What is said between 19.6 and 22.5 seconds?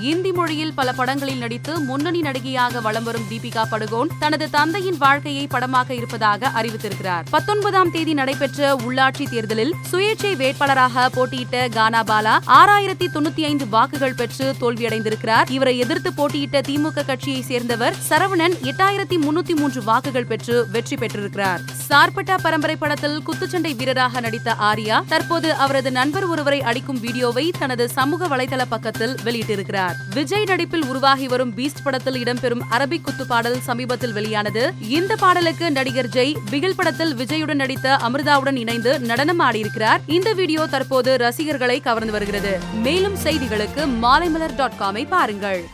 வாக்குகள் பெற்று வெற்றி பெற்றிருக்கிறார். சார்பட்டா